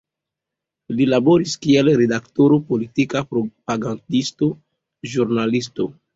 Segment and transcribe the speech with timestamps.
[0.99, 4.51] Li laboris kiel redaktoro, politika propagandisto,
[5.15, 5.89] ĵurnalisto.